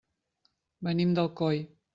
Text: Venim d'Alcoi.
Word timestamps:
Venim 0.89 1.15
d'Alcoi. 1.21 1.65